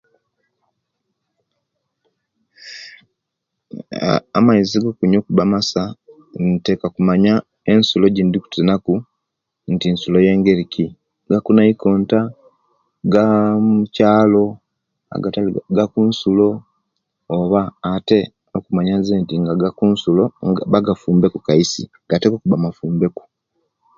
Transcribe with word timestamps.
Amaizi 4.37 4.75
gokunyuwa 4.83 5.21
okuba 5.23 5.41
amasa 5.47 5.81
nteka 6.47 6.85
kumanya 6.95 7.33
ensulo 7.73 8.03
ejendi 8.07 8.37
kusena 8.43 8.73
ku 8.85 8.95
nti 9.71 9.85
insulo 9.91 10.17
yengeriki 10.25 10.85
ya 11.31 11.39
kunaikonta 11.45 12.19
gaa'muchalo 13.13 14.45
agatali 15.15 15.49
gakunsulo 15.77 16.47
oba 17.37 17.61
ate 17.93 18.19
okumanya 18.57 18.93
nzenti 19.01 19.33
nga 19.41 19.53
gakunsulo 19.61 20.23
gataka 20.59 20.89
okufumba 20.93 21.27
ku 21.33 21.39
kaisi 21.47 21.83
gateka 22.09 22.35
okuba 22.35 22.63
mafumbe 22.65 23.07